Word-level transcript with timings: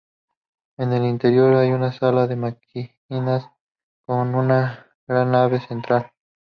En 0.77 0.93
el 0.93 1.05
interior 1.05 1.53
hay 1.57 1.73
una 1.73 1.91
sala 1.91 2.25
de 2.25 2.35
máquinas 2.35 3.47
con 4.07 4.33
una 4.33 4.87
gran 5.07 5.29
nave 5.29 5.59
central. 5.59 6.09